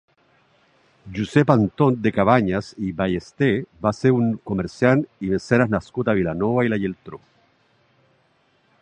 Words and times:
Josep 1.17 1.51
Anton 1.55 1.97
de 2.05 2.11
Cabanyes 2.15 2.71
i 2.87 2.95
Ballester 3.03 3.51
va 3.87 3.93
ser 3.99 4.15
un 4.23 4.33
comerciant 4.53 5.07
i 5.27 5.33
mecenes 5.35 5.73
nascut 5.77 6.11
a 6.11 6.17
Vilanova 6.23 6.69
i 6.69 6.73
la 6.75 6.83
Geltrú. 6.87 7.25